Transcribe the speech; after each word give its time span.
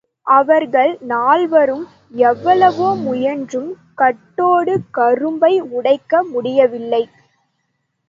அவர்கள் 0.27 0.97
நால்வரும் 1.01 1.83
எவ்வளவோ 2.21 2.95
முயன்றும் 3.03 3.69
கட்டோடு 3.97 4.75
கரும்பை 4.91 5.53
உடைக்க 5.71 6.23
முடியவில்லை. 6.23 7.03